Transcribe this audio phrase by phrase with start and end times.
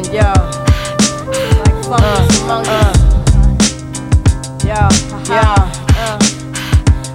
[0.00, 0.32] And yo,
[1.60, 2.96] like fungus among us.
[4.64, 4.88] Yo,
[5.28, 5.44] yo,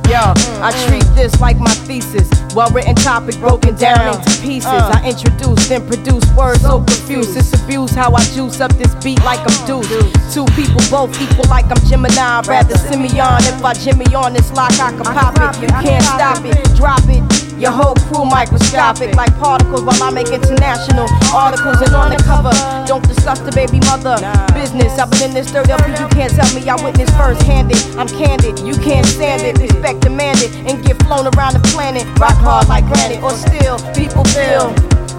[0.07, 0.33] yo.
[0.61, 2.29] I treat this like my thesis.
[2.55, 4.71] Well written topic broken down into pieces.
[4.71, 7.35] I introduce, then produce words so profuse.
[7.35, 10.33] It's abuse how I juice up this beat like I'm Deuce.
[10.33, 12.41] Two people both equal like I'm Gemini.
[12.47, 13.43] Rather Simeon.
[13.43, 15.61] If I Jimmy on this lock, I can pop it.
[15.61, 17.45] You can't stop it, drop it.
[17.59, 22.51] Your whole crew microscopic like particles while I make international articles and on the cover.
[22.85, 24.19] Don't discuss the baby mother
[24.51, 24.99] business.
[24.99, 27.79] I've been in this dirt up, you can't tell me I witnessed first handed.
[27.95, 29.57] I'm candid, you can't stand it.
[29.57, 32.03] Respect demanded and get flown around the planet.
[32.19, 33.81] Rock hard like granite or steel.
[33.97, 34.69] people feel.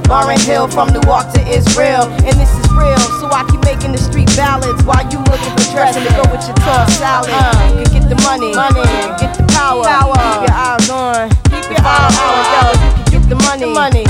[0.07, 3.03] Lauryn Hill from Newark to Israel, and this is real.
[3.19, 6.47] So I keep making the street ballads while you looking for dressing to go with
[6.47, 7.35] your tossed salad.
[7.75, 8.87] You can get the money, money,
[9.19, 10.15] get the power, power.
[10.15, 12.63] Keep your eyes on, keep your eyes on, yo.
[12.71, 14.07] You can get the money, money.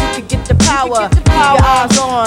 [0.89, 2.27] Power, keep your eyes on.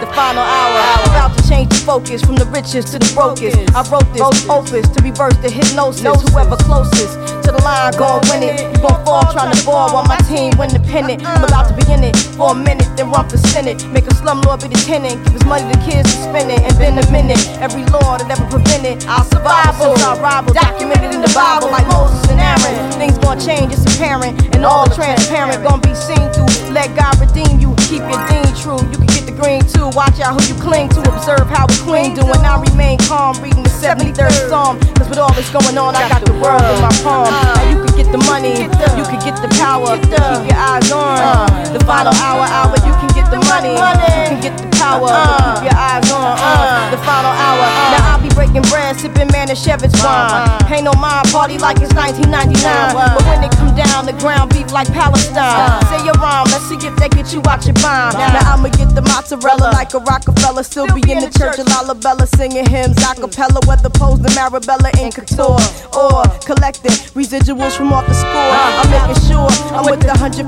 [0.00, 0.78] The final hour,
[1.10, 3.58] about to change the focus from the richest to the brokest.
[3.74, 6.04] I wrote this opus to reverse the hypnosis.
[6.30, 8.60] Whoever closest to the line gon' win it.
[8.60, 11.24] You gon' fall trying to ball while my team win the pennant.
[11.26, 13.86] I'm about to be in it for a minute, then run for senate.
[13.90, 15.22] Make a slumlord be the tenant.
[15.24, 16.60] Give his money to kids to spend it.
[16.60, 17.40] And been a minute.
[17.60, 19.02] Every law that ever prevented.
[19.02, 20.52] Survive since I rival.
[20.54, 22.92] Documented in the Bible like Moses and Aaron.
[22.98, 24.54] Things gon' change, it's apparent.
[24.54, 25.62] And all transparent.
[25.62, 26.46] Gon' be seen through.
[26.70, 27.65] Let God redeem you.
[27.86, 28.82] Keep your dean true.
[28.90, 29.86] You can get the green too.
[29.94, 31.00] Watch out who you cling to.
[31.06, 32.26] Observe how the queen do.
[32.26, 33.38] And I remain calm.
[33.38, 34.80] Reading the 73rd Psalm.
[34.98, 37.30] Cause with all this going on, I got the world in my palm.
[37.30, 38.66] Now you can get the money.
[38.98, 39.94] You can get the power.
[40.02, 41.46] Keep your eyes on.
[41.70, 42.74] The final hour, hour.
[42.82, 43.78] You can get the money.
[43.78, 45.10] You can get the power.
[45.10, 45.66] Keep uh.
[45.66, 46.22] your eyes on.
[46.22, 46.90] uh, uh.
[46.94, 47.64] The final hour.
[47.66, 47.92] Uh.
[47.94, 50.46] Now I'll be breaking bread, sipping Manischewitz wine.
[50.70, 52.94] Pay no mind, party like it's 1999.
[52.94, 55.82] But when it come down, the ground beef like Palestine.
[55.90, 58.14] Say your rhyme, let's see if they get you out your mind.
[58.16, 60.62] Now I'ma get the mozzarella like a Rockefeller.
[60.62, 65.10] Still be in the church, a Lalibela singing hymns, acapella, whether posed in Marbella in
[65.10, 65.58] couture
[65.96, 68.52] or collecting residuals from off the score.
[68.80, 70.46] I'm making sure I'm with the 144.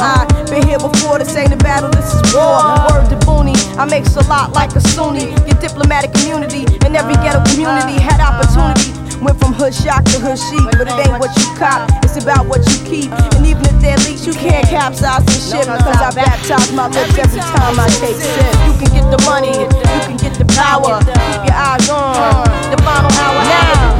[0.00, 2.58] I been here before, this ain't a battle, this is war.
[2.90, 5.30] Word to Booney, I make a lot like a Sunni.
[5.48, 8.92] Your diplomatic community and every ghetto community had opportunity.
[9.20, 12.46] Went from hood shock to hood chic, but it ain't what you cop, it's about
[12.46, 13.12] what you keep.
[13.36, 17.18] And even if they're leaks, you can't capsize the ship because I baptize my lips
[17.20, 18.48] every time I take sip.
[18.64, 21.04] You can get the money, you can get the power.
[21.04, 23.44] Keep your eyes on the final hour.
[23.44, 23.99] Now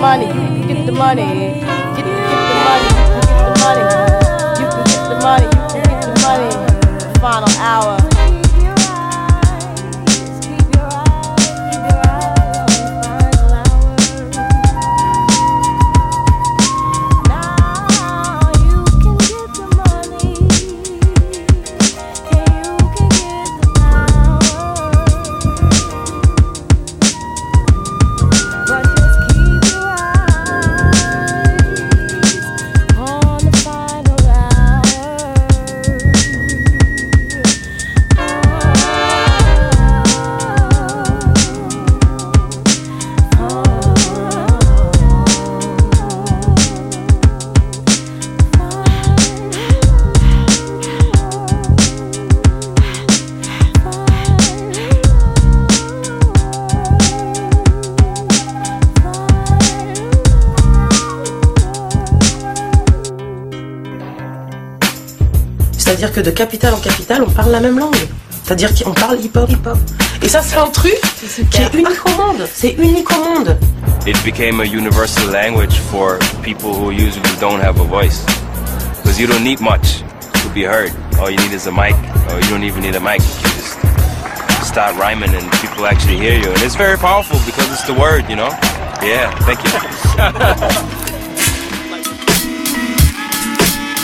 [0.00, 0.26] money,
[0.66, 1.79] get the money,
[66.20, 67.96] que de capitale en capitale, on parle la même langue.
[68.44, 69.78] C'est-à-dire qu'on parle hip-hop, hip-hop.
[70.22, 71.00] Et ça, c'est un truc
[71.50, 72.46] qui est unique au monde.
[72.52, 73.56] C'est unique au monde.
[74.06, 78.24] it became a universal language for people who usually don't have a voice.
[78.96, 80.02] Because you don't need much
[80.42, 80.92] to be heard.
[81.18, 81.94] All you need is a mic,
[82.30, 83.20] or you don't even need a mic.
[83.20, 83.78] You can just
[84.66, 86.48] start rhyming and people actually hear you.
[86.48, 88.50] And it's very powerful because it's the word, you know?
[89.02, 89.70] Yeah, thank you.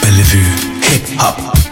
[0.02, 1.65] Bellevue Hip Hop.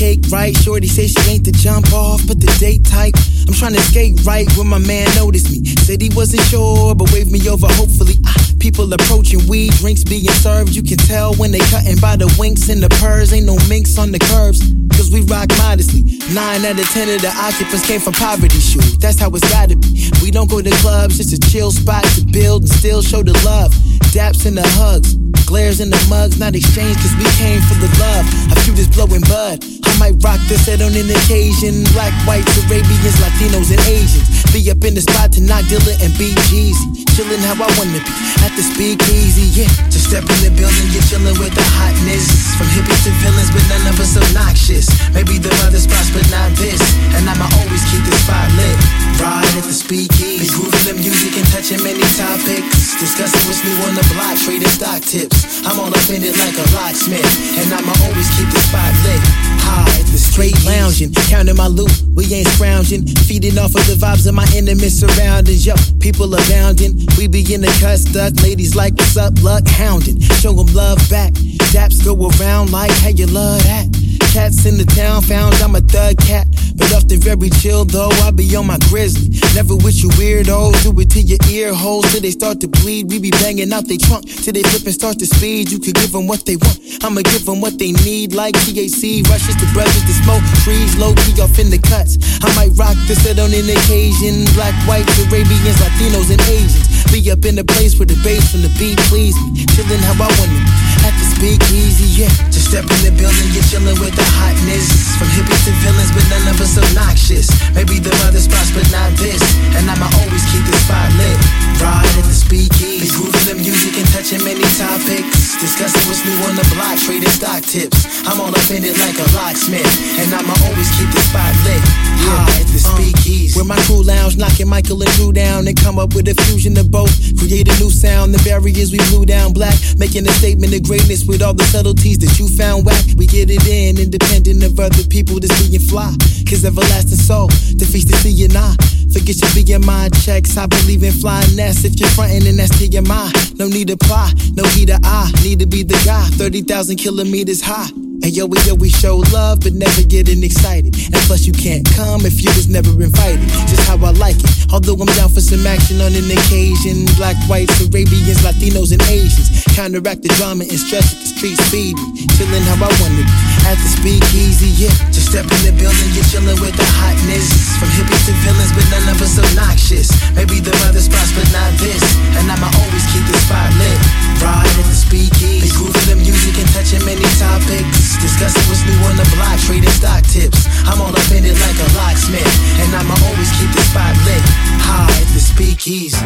[0.00, 0.56] Cake right.
[0.56, 3.12] Shorty say she ain't the jump off, but the date type.
[3.44, 5.60] I'm trying to skate right when my man noticed me.
[5.84, 7.68] Said he wasn't sure, but waved me over.
[7.76, 8.32] Hopefully, ah,
[8.64, 10.72] people approaching weed, drinks being served.
[10.72, 13.36] You can tell when they cutting by the winks and the purrs.
[13.36, 14.64] Ain't no minks on the curves,
[14.96, 16.00] cause we rock modestly.
[16.32, 18.56] Nine out of ten of the occupants came from poverty.
[18.56, 20.08] Shoot, that's how it's gotta be.
[20.24, 23.36] We don't go to clubs, it's a chill spot to build and still show the
[23.44, 23.76] love.
[24.16, 27.90] Daps in the hugs, glares in the mugs, not exchange, cause we came for the
[28.00, 28.24] love.
[28.48, 29.60] A few just blowing bud.
[29.90, 31.82] I might rock this head on an occasion.
[31.92, 34.52] Black, whites, Arabians, Latinos, and Asians.
[34.52, 37.09] Be up in the spot to knock Dilla and Jeezy.
[37.14, 39.70] Chillin' how I wanna be at the speakeasy, yeah.
[39.90, 42.54] Just step in the building, get chillin' with the hotness.
[42.56, 44.86] From hippies to villains, but none of us obnoxious.
[45.12, 46.80] Maybe the other spots, but not this.
[47.18, 48.76] And I'ma always keep the spot lit.
[49.20, 50.40] Ride at the speakeasy.
[50.40, 52.96] Be grooving the music and touching many topics.
[52.96, 55.66] Discussing what's new on the block, trading stock tips.
[55.66, 57.26] I'm all it like a locksmith.
[57.60, 59.20] And I'ma always keep the spot lit.
[59.66, 61.92] High at the straight lounging, counting my loot.
[62.14, 65.66] We ain't scrounging, feeding off of the vibes of my intimate surroundings.
[65.66, 67.09] Yo, people abounding.
[67.18, 68.42] We be in the cut stuck.
[68.42, 69.66] Ladies like, what's up, luck?
[69.66, 70.20] Hounding.
[70.20, 71.32] Show them love back.
[71.72, 73.86] Daps go around like, how you love that?
[74.30, 76.46] Cats in the town found I'm a thug cat.
[76.78, 79.34] But often very chill though, I be on my grizzly.
[79.58, 83.10] Never with you weirdos, do it to your ear holes till they start to bleed.
[83.10, 85.74] We be banging out they trunk till they flip and start to speed.
[85.74, 88.32] You could give them what they want, I'ma give them what they need.
[88.32, 92.14] Like THC, rushes the brothers to smoke trees, low key off in the cuts.
[92.38, 94.46] I might rock this set on an occasion.
[94.54, 96.86] Black, white, Arabians, Latinos, and Asians.
[97.10, 99.66] Be up in the place where the bass from the beat please me.
[99.74, 102.49] Chillin' how I want to at the speakeasy, yeah.
[102.70, 105.18] Step in the building, you're chillin' with the hotness.
[105.18, 107.50] From hippies to villains, but none of us obnoxious.
[107.74, 109.42] Maybe the other spots, but not this.
[109.74, 111.34] And I'ma always keep the spot lit.
[111.82, 113.10] Ride at the speakeasy.
[113.10, 115.58] Grooving the music and touching many topics.
[115.58, 118.22] Discussing what's new on the block, trading stock tips.
[118.22, 119.90] I'm all up in it like a locksmith.
[120.22, 121.82] And I'ma always keep the spot lit.
[122.22, 123.58] High at the uh, speakeasy.
[123.58, 126.78] with my crew lounge, knocking Michael and Drew down and come up with a fusion
[126.78, 127.10] of both.
[127.34, 129.74] Create a new sound, the barriers we blew down black.
[129.98, 133.04] Making a statement of greatness with all the subtleties that you found whack.
[133.16, 136.12] We get it in, independent of other people that's being fly.
[136.44, 138.74] Cause everlasting soul the C and I.
[139.12, 140.56] Forget your BMI checks.
[140.56, 141.84] I believe in flying nets.
[141.84, 143.58] If you're frontin', then that's TMI.
[143.58, 145.30] No need to apply, no heat to I.
[145.42, 148.09] Need to be the guy, 30,000 kilometers high.
[148.22, 150.94] And yo, we yo, we show love, but never getting excited.
[150.94, 153.48] And plus, you can't come if you was never invited.
[153.64, 154.50] Just how I like it.
[154.72, 157.08] Although I'm down for some action on an occasion.
[157.16, 159.64] Black, whites, Arabians, Latinos, and Asians.
[159.74, 162.26] Counteract the drama and stress that the streets feed me.
[162.36, 163.49] Chillin' how I be.
[163.68, 164.94] At the speakeasy, yeah.
[165.12, 167.76] Just step in the building, you're chillin' with the hotness.
[167.78, 170.08] From hippies to villains, but none of us obnoxious.
[170.34, 172.02] Maybe the other spots, but not this.
[172.40, 173.98] And I'ma always keep the spot lit.
[174.40, 175.70] Ride at the speakeasy.
[175.76, 178.16] Grooving the music and touching many topics.
[178.18, 180.66] Discussing what's new on the block, trading stock tips.
[180.88, 182.50] I'm all in it like a locksmith.
[182.80, 184.42] And I'ma always keep the spot lit.
[184.82, 186.18] High at the speakeasy.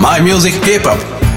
[0.00, 1.29] My music hip hop.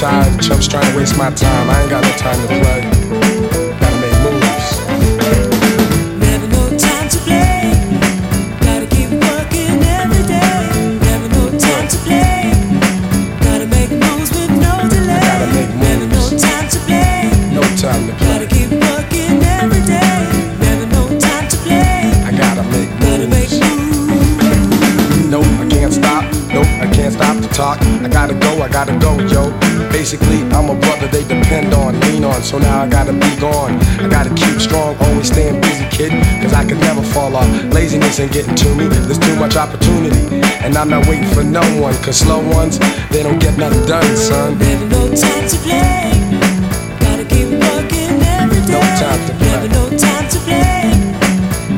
[0.00, 1.68] Tired chumps trying to waste my time.
[1.68, 2.99] I ain't got no time to play.
[27.60, 27.78] Talk.
[28.00, 29.52] I gotta go, I gotta go, yo.
[29.92, 33.72] Basically, I'm a brother they depend on, lean on, so now I gotta be gone.
[34.00, 37.48] I gotta keep strong, always staying busy, kid, cause I can never fall off.
[37.76, 40.24] Laziness ain't getting to me, there's too much opportunity.
[40.64, 42.78] And I'm not waiting for no one, cause slow ones,
[43.12, 44.58] they don't get nothing done, son.
[44.58, 46.16] Never no time to play.
[47.04, 48.72] Gotta keep working every day.
[48.72, 49.52] No time to play.
[49.52, 50.82] Never no time to play.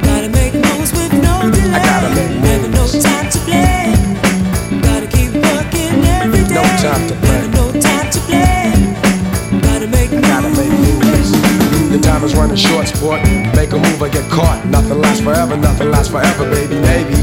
[0.06, 1.74] Gotta make moves with no delay.
[1.74, 3.61] I gotta make Never no time to play.
[6.82, 7.46] Time to play.
[7.54, 8.74] No time to play.
[9.62, 11.30] Gotta make I gotta make moves.
[11.92, 13.22] The time is running short, sport.
[13.54, 14.66] Make a move or get caught.
[14.66, 16.80] Nothing lasts forever, nothing lasts forever, baby.
[16.80, 17.14] Maybe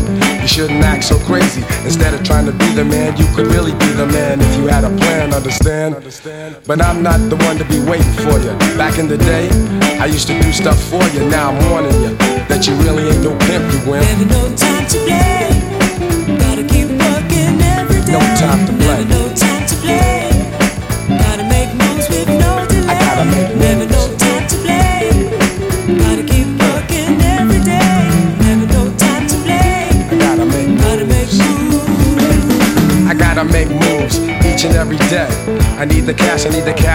[0.41, 1.61] you shouldn't act so crazy.
[1.83, 4.67] Instead of trying to be the man, you could really be the man if you
[4.67, 5.97] had a plan, understand?
[6.65, 8.55] But I'm not the one to be waiting for you.
[8.79, 9.49] Back in the day,
[9.99, 11.27] I used to do stuff for you.
[11.27, 12.15] Now I'm warning you
[12.47, 14.07] that you really ain't no pimp, you wimp.
[14.07, 15.38] Never no time to play.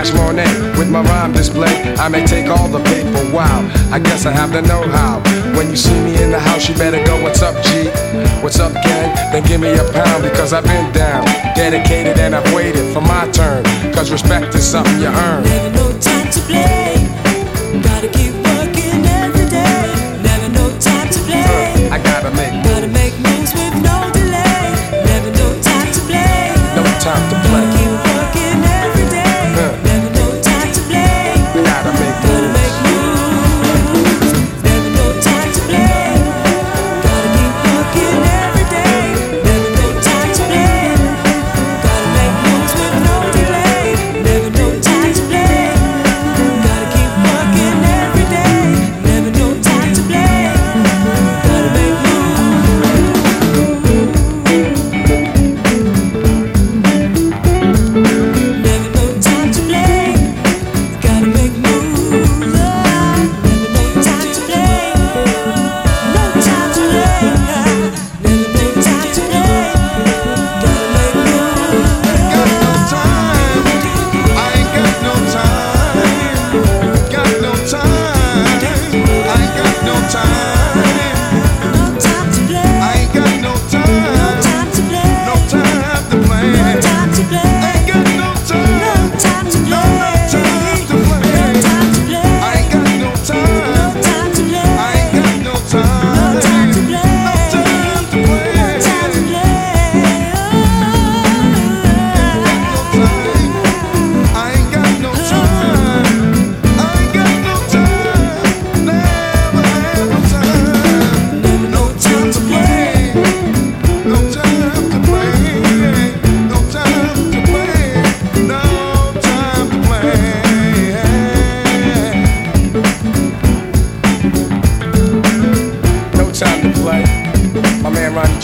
[0.05, 1.73] Cash Monet with my rhyme display.
[1.97, 3.65] I may take all the paper, wow.
[3.91, 5.21] I guess I have the know how.
[5.57, 7.89] When you see me in the house, you better go, What's up, G?
[8.43, 9.15] What's up, gang?
[9.33, 11.25] Then give me a pound because I've been down,
[11.57, 13.65] dedicated, and I've waited for my turn.
[13.95, 15.43] Cause respect is something you earn.
[15.45, 17.09] Never no time to play.
[17.81, 19.89] Gotta keep working every day.
[20.21, 21.89] Never no time to play.
[21.89, 22.53] Uh, I gotta make.
[22.63, 24.69] Gotta make moves with no delay.
[25.09, 26.53] Never no time to play.
[26.77, 27.44] No time to play.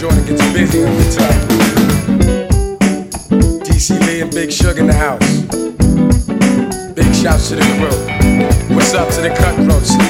[0.01, 1.31] Jordan gets busy on guitar.
[3.65, 3.99] Dee C.
[3.99, 5.21] Lee and Big Sugar in the house.
[6.95, 8.75] Big shouts to the crew.
[8.75, 10.10] What's up to the cutthroats?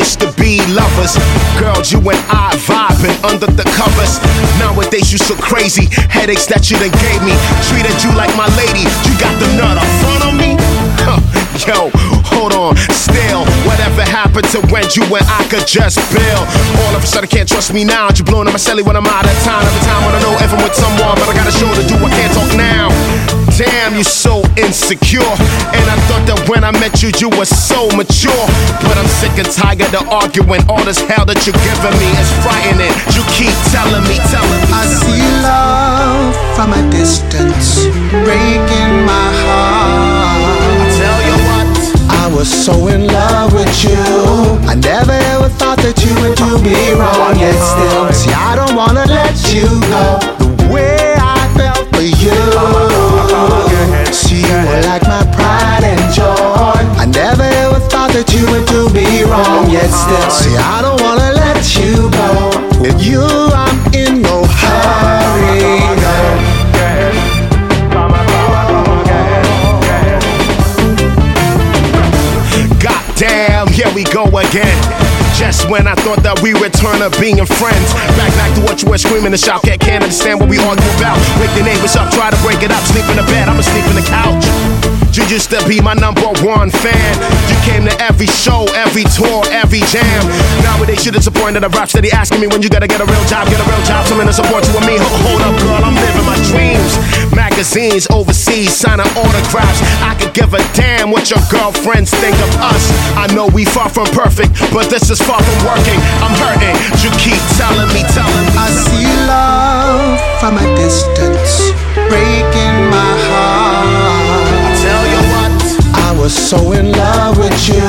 [0.00, 1.12] used to be lovers.
[1.60, 4.16] Girls, you and I vibing under the covers.
[4.58, 7.36] Nowadays you so crazy, headaches that you done gave me.
[7.68, 10.56] Treated you like my lady, you got the nut up front of me.
[11.04, 11.20] Huh,
[11.68, 11.92] Yo,
[12.34, 16.44] hold on, still, whatever happened to when you and I could just build?
[16.86, 18.08] All of a sudden can't trust me now.
[18.14, 19.62] You're blowing up my celly when I'm out of town.
[19.62, 21.84] Every time when I know if I'm with someone, but I got a show to
[21.86, 22.88] do, I can't talk now.
[23.60, 25.20] Damn, you so insecure.
[25.20, 28.46] And I thought that when I met you, you were so mature.
[28.80, 30.64] But I'm sick and tired of arguing.
[30.64, 32.94] All this hell that you're giving me is frightening.
[33.12, 34.72] You keep telling me, telling me.
[34.72, 37.84] I see love from a distance,
[38.24, 39.79] breaking my heart.
[42.40, 44.00] Was so in love with you.
[44.64, 48.74] I never ever thought that you would do me wrong, yet still, see, I don't
[48.80, 50.04] wanna let you go.
[50.40, 52.40] The way I felt for you.
[54.08, 56.80] See, you were like my pride and joy.
[56.96, 60.96] I never ever thought that you would do me wrong, yet still, see, I don't
[61.04, 61.89] wanna let you
[75.40, 77.88] Just when I thought that we return to being friends.
[78.20, 79.64] Back back to what you were screaming and shout.
[79.64, 81.16] Can't understand what we argue about.
[81.40, 82.84] Wake the neighbors up, try to break it up.
[82.84, 84.44] Sleep in the bed, I'ma sleep in the couch.
[85.16, 87.12] You used to be my number one fan.
[87.48, 90.22] You came to every show, every tour, every jam.
[90.62, 91.64] Nowadays you're disappointed.
[91.64, 93.82] I rap steady asking me when you gotta get a real job, get a real
[93.88, 94.06] job.
[94.06, 95.00] Someone to support you and me.
[95.00, 97.00] Hold up, girl, I'm living my dreams.
[97.34, 99.80] Magazines overseas, signing autographs.
[100.02, 102.84] I could give a damn what your girlfriends think of us.
[103.16, 105.98] I know we far from perfect, but this is far from working.
[106.24, 106.76] I'm hurting.
[107.02, 108.54] You keep telling me, telling me.
[108.56, 111.72] I see love from a distance,
[112.08, 114.50] breaking my heart.
[114.66, 115.60] I Tell you what,
[115.94, 117.84] I was so in love with you.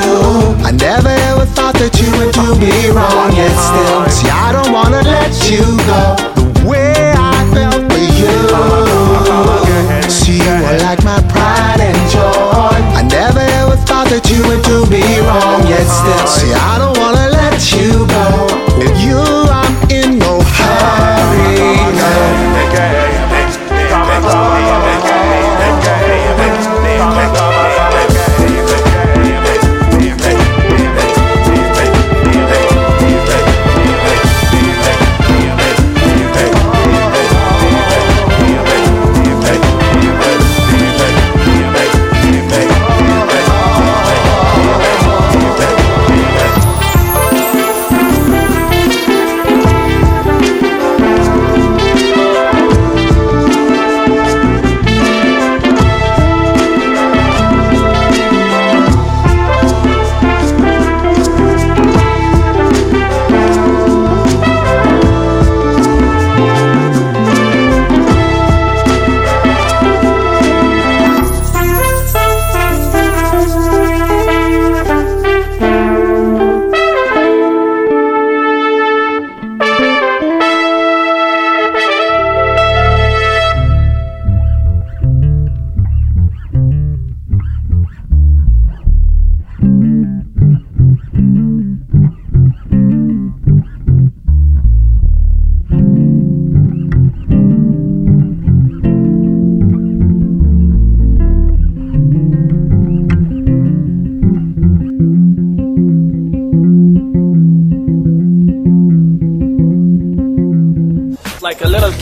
[0.64, 4.72] I never ever thought that you would do me wrong, yet still, see, I don't
[4.72, 6.41] wanna let you go.
[10.72, 12.80] Were like my pride and joy.
[12.96, 16.96] I never ever thought that you would do me wrong, yet still, see, I don't
[16.96, 17.31] wanna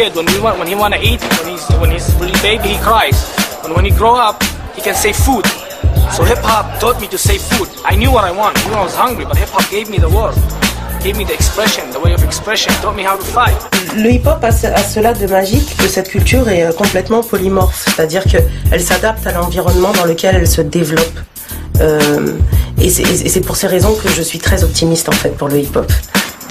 [0.01, 2.69] kid when we want when he want to eat when he's when he's really baby
[2.75, 3.19] he cries.
[3.65, 4.37] And when he grow up
[4.77, 5.45] he can say food.
[6.17, 7.69] So hip hop taught me to say food.
[7.85, 8.53] I knew what i want.
[8.59, 10.35] I knew i was hungry but hip hop gave me the word
[11.05, 12.73] gave me the expression the way of expression.
[12.83, 13.59] Taught me how to fight.
[14.05, 17.85] Le hip-hop a, ce- a cela de magique que cette culture est euh, complètement polymorphe,
[17.87, 21.19] c'est-à-dire qu'elle s'adapte à l'environnement dans lequel elle se développe.
[21.81, 22.33] Euh,
[22.79, 25.91] et c'est- pour ces raisons que je suis très optimiste en fait pour le hip-hop.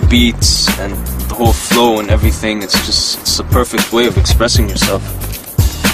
[0.10, 0.94] beats and
[1.39, 2.62] whole flow and everything.
[2.62, 5.02] It's just it's the perfect way of expressing yourself.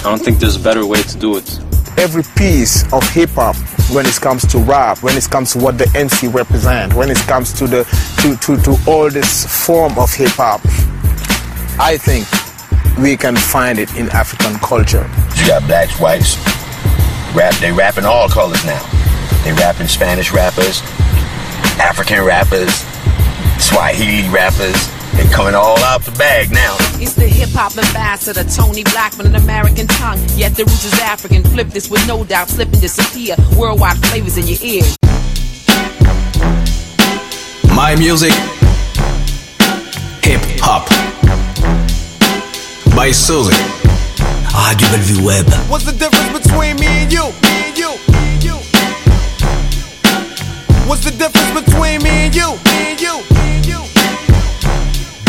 [0.03, 1.59] I don't think there's a better way to do it.
[1.97, 3.55] every piece of hip hop
[3.93, 7.17] when it comes to rap, when it comes to what the MC represent, when it
[7.31, 7.83] comes to the
[8.21, 10.61] to, to, to all this form of hip hop,
[11.79, 12.25] I think
[12.97, 15.07] we can find it in African culture.
[15.37, 16.35] You got blacks, whites,
[17.35, 17.53] rap.
[17.61, 18.81] They rap in all colors now.
[19.43, 20.81] They rap in Spanish rappers,
[21.79, 22.73] African rappers,
[23.61, 24.94] Swahili rappers.
[25.15, 26.75] They coming all out the bag now.
[27.01, 30.19] It's the hip hop ambassador, Tony Blackman, an American tongue.
[30.35, 31.43] Yet the roots is African.
[31.43, 33.35] Flip this with no doubt, slip and disappear.
[33.57, 34.97] Worldwide flavors in your ears.
[37.75, 38.33] My music,
[40.23, 40.87] hip hop.
[42.95, 43.51] By Suzy.
[44.55, 45.45] Radio Bellevue Web.
[45.69, 47.23] What's the difference between me and you?
[47.43, 47.89] Me and you.
[48.11, 48.55] Me and you.
[50.87, 52.51] What's the difference between me and you?
[52.65, 53.54] Me and you.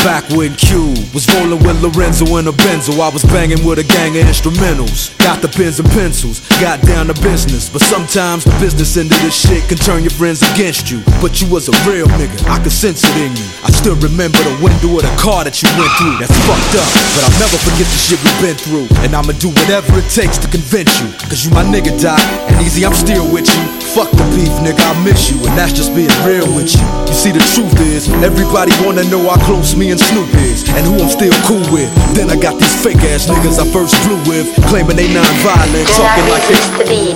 [0.07, 3.87] Back when Q was rolling with Lorenzo in a Benzo, I was banging with a
[3.91, 5.11] gang of instrumentals.
[5.19, 7.69] Got the pens and pencils, got down to business.
[7.69, 11.03] But sometimes the business end of this shit can turn your friends against you.
[11.19, 13.47] But you was a real nigga, I could sense it in you.
[13.67, 16.23] I still remember the window of the car that you went through.
[16.23, 16.87] That's fucked up,
[17.19, 18.87] but I'll never forget the shit we've been through.
[19.03, 21.11] And I'ma do whatever it takes to convince you.
[21.27, 22.23] Cause you my nigga, Doc.
[22.47, 23.86] And Eazy, I'm still with you.
[23.97, 25.41] Fuck the beef, nigga, I miss you.
[25.49, 26.85] And that's just being real with you.
[27.09, 30.69] You see, the truth is, everybody wanna know how close me and Snoop is.
[30.77, 31.89] And who I'm still cool with.
[32.13, 34.53] Then I got these fake ass niggas I first flew with.
[34.69, 36.61] Claiming they non-violent, talking like they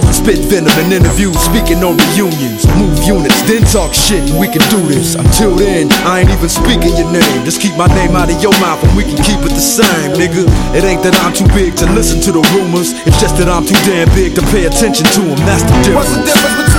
[0.08, 2.64] spit venom in interviews, speaking on reunions.
[2.80, 5.20] Move units, then talk shit, and we can do this.
[5.20, 7.44] Until then, I ain't even speaking your name.
[7.44, 10.16] Just keep my name out of your mouth and we can keep it the same,
[10.16, 10.48] nigga.
[10.72, 12.96] It ain't that I'm too big to listen to the rumors.
[13.04, 15.36] It's just that I'm too damn big to pay attention to them.
[15.44, 16.69] That's the difference.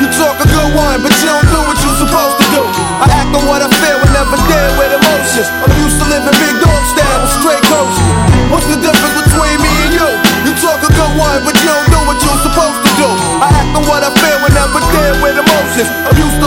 [0.00, 0.08] You?
[0.14, 2.62] Talk a good one, but you don't do what you're supposed to do.
[3.02, 5.48] I act on what I feel and never deal with emotions.
[5.62, 8.06] I'm used to living big dog style with straight coaches.
[8.50, 10.08] What's the difference between me and you?
[10.46, 13.08] You talk a good one, but you don't do what you're supposed to do.
[13.42, 15.90] I act on what I feel and never deal with emotions.
[16.06, 16.46] I'm used to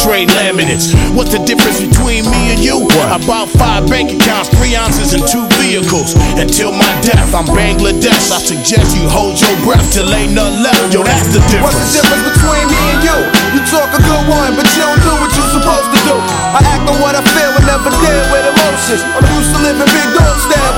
[0.01, 0.97] train laminates.
[1.13, 2.81] What's the difference between me and you?
[2.81, 3.21] What?
[3.21, 6.17] About five bank accounts, three ounces, and two vehicles.
[6.41, 8.33] Until my death, I'm Bangladesh.
[8.33, 10.93] I suggest you hold your breath till ain't none left.
[10.93, 11.69] Yo, that's the difference.
[11.69, 13.17] What's the difference between me and you?
[13.53, 16.15] You talk a good one, but you don't do what you're supposed to do.
[16.17, 19.01] I act on what I feel and never deal with emotions.
[19.05, 20.70] I'm used to living big dog style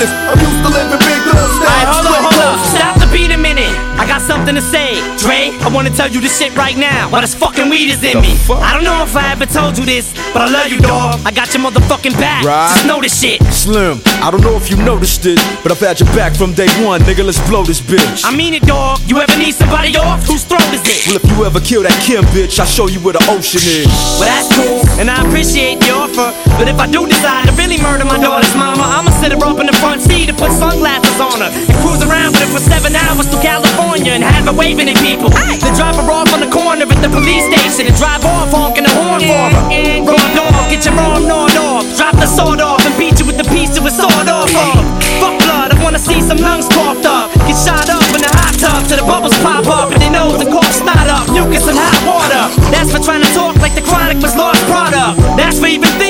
[0.00, 0.30] emotions.
[0.30, 2.58] I'm used to living big style Alright, hold up, hold up.
[2.66, 3.70] Stop the beat a minute.
[4.00, 4.96] I got something to say.
[5.18, 7.10] Dre, I wanna tell you this shit right now.
[7.10, 8.36] While this fucking weed is in me.
[8.48, 11.20] I don't know if I ever told you this, but I love you, dog.
[11.24, 12.44] I got your motherfucking back.
[12.44, 12.72] Right.
[12.74, 13.42] Just know this shit.
[13.52, 16.68] Slim, I don't know if you noticed it, but I've had your back from day
[16.84, 17.24] one, nigga.
[17.24, 18.24] Let's blow this bitch.
[18.24, 19.00] I mean it, dog.
[19.06, 20.24] You ever need somebody off?
[20.26, 21.06] Whose throat is it?
[21.06, 23.86] Well, if you ever kill that Kim bitch, I'll show you where the ocean is.
[24.16, 26.32] Well, that's cool, and I appreciate the offer.
[26.56, 29.60] But if I do decide to really murder my daughter's mama, I'ma sit her up
[29.60, 32.62] in the front seat and put sunglasses on her and cruise around with her for
[32.64, 35.28] seven hours to California and have her waving at people.
[35.28, 38.88] Then drop her off on the corner at the police station and drive off honking
[38.88, 39.62] the horn for her.
[40.08, 41.84] Raw dog, get your arm gnawed off.
[42.00, 44.80] Drop the sword off and beat you with the piece of a sword off of.
[45.20, 47.28] Fuck blood, I wanna see some lungs coughed up.
[47.44, 50.40] Get shot up in the hot tub till the bubbles pop up and their nose
[50.40, 51.28] and cough snot up.
[51.28, 52.44] Mucus and hot water.
[52.72, 55.20] That's for trying to talk like the chronic was lost product.
[55.36, 56.09] That's for even thinking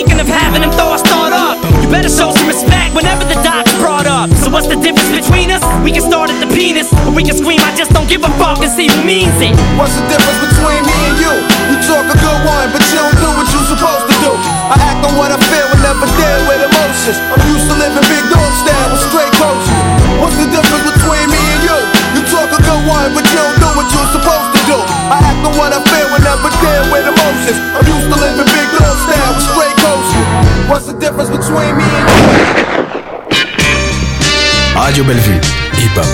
[3.00, 4.28] whenever the doc's brought up.
[4.44, 5.64] So what's the difference between us?
[5.80, 8.32] We can start at the penis, or we can scream, I just don't give a
[8.36, 9.56] fuck and see who means it.
[9.80, 11.32] What's the difference between me and you?
[11.72, 14.32] You talk a good one, but you don't do what you're supposed to do.
[14.68, 17.16] I act on what I feel and never deal with emotions.
[17.32, 17.69] I'm used
[34.90, 35.40] Radio Bellevue.
[35.78, 36.06] Hip Hop.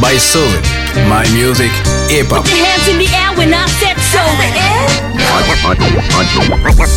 [0.00, 0.46] By Soul.
[1.08, 1.72] My Music.
[2.08, 2.46] Hip Hop.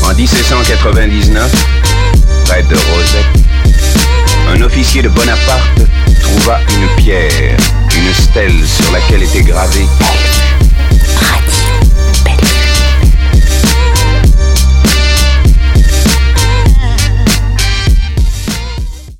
[0.03, 1.51] En 1799,
[2.45, 3.25] près de Rosette,
[4.47, 5.81] un officier de Bonaparte
[6.21, 7.57] trouva une pierre,
[7.97, 9.87] une stèle sur laquelle était gravée